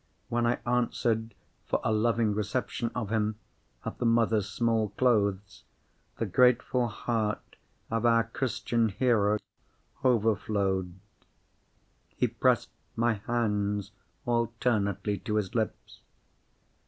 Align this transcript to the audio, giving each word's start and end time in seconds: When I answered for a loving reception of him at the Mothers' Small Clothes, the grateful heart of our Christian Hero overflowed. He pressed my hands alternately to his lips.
When 0.29 0.47
I 0.47 0.57
answered 0.65 1.35
for 1.67 1.79
a 1.83 1.91
loving 1.91 2.33
reception 2.33 2.89
of 2.95 3.11
him 3.11 3.35
at 3.85 3.99
the 3.99 4.05
Mothers' 4.07 4.49
Small 4.49 4.89
Clothes, 4.89 5.63
the 6.17 6.25
grateful 6.25 6.87
heart 6.87 7.55
of 7.91 8.03
our 8.03 8.23
Christian 8.23 8.89
Hero 8.89 9.37
overflowed. 10.03 10.95
He 12.15 12.27
pressed 12.27 12.71
my 12.95 13.13
hands 13.27 13.91
alternately 14.25 15.19
to 15.19 15.35
his 15.35 15.53
lips. 15.53 16.01